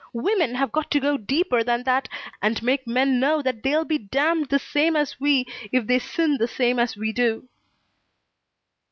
[0.13, 2.09] Women have got to go deeper than that
[2.41, 6.37] and make men know that they'll be damned the same as we if they sin
[6.39, 7.47] the same as we do."